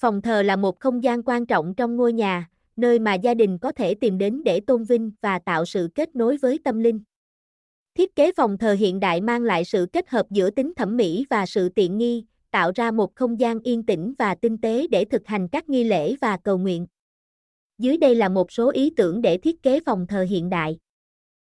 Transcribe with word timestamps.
Phòng 0.00 0.22
thờ 0.22 0.42
là 0.42 0.56
một 0.56 0.80
không 0.80 1.02
gian 1.02 1.22
quan 1.22 1.46
trọng 1.46 1.74
trong 1.74 1.96
ngôi 1.96 2.12
nhà, 2.12 2.48
nơi 2.76 2.98
mà 2.98 3.14
gia 3.14 3.34
đình 3.34 3.58
có 3.58 3.72
thể 3.72 3.94
tìm 3.94 4.18
đến 4.18 4.42
để 4.44 4.60
tôn 4.60 4.84
vinh 4.84 5.10
và 5.20 5.38
tạo 5.38 5.66
sự 5.66 5.88
kết 5.94 6.16
nối 6.16 6.36
với 6.36 6.58
tâm 6.64 6.80
linh. 6.80 7.00
Thiết 7.94 8.16
kế 8.16 8.32
phòng 8.32 8.58
thờ 8.58 8.72
hiện 8.72 9.00
đại 9.00 9.20
mang 9.20 9.42
lại 9.42 9.64
sự 9.64 9.86
kết 9.92 10.08
hợp 10.08 10.26
giữa 10.30 10.50
tính 10.50 10.72
thẩm 10.76 10.96
mỹ 10.96 11.26
và 11.30 11.46
sự 11.46 11.68
tiện 11.68 11.98
nghi, 11.98 12.24
tạo 12.50 12.72
ra 12.74 12.90
một 12.90 13.14
không 13.14 13.40
gian 13.40 13.60
yên 13.60 13.86
tĩnh 13.86 14.14
và 14.18 14.34
tinh 14.34 14.58
tế 14.58 14.86
để 14.86 15.04
thực 15.04 15.26
hành 15.26 15.48
các 15.48 15.68
nghi 15.68 15.84
lễ 15.84 16.14
và 16.20 16.36
cầu 16.36 16.58
nguyện. 16.58 16.86
Dưới 17.78 17.96
đây 17.96 18.14
là 18.14 18.28
một 18.28 18.52
số 18.52 18.70
ý 18.70 18.90
tưởng 18.96 19.22
để 19.22 19.38
thiết 19.38 19.62
kế 19.62 19.80
phòng 19.86 20.06
thờ 20.06 20.26
hiện 20.30 20.50
đại. 20.50 20.78